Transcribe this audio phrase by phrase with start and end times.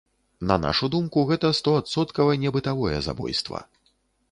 [0.51, 3.65] На нашу думку, гэта стоадсоткава не бытавое забойства.